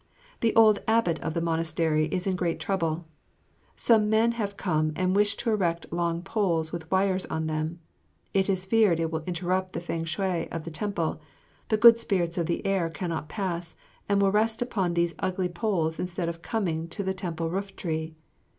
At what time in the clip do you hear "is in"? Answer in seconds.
2.07-2.35